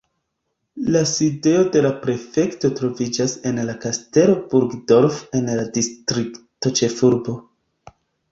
[0.93, 7.37] La sidejo de la prefekto troviĝas en la Kastelo Burgdorf en la distriktĉefurbo.